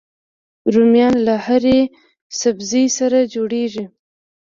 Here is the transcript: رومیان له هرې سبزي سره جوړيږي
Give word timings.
رومیان 0.73 1.15
له 1.27 1.35
هرې 1.45 1.79
سبزي 2.41 2.85
سره 2.97 3.17
جوړيږي 3.33 3.85